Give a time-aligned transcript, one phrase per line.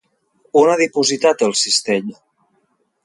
[0.61, 2.11] On ha dipositat el cistell?